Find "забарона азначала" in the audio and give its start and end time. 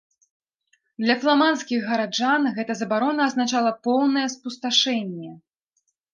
2.81-3.71